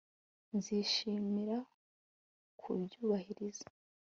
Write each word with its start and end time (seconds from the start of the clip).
Nzishimira 0.57 1.57
kubyubahiriza 2.59 3.65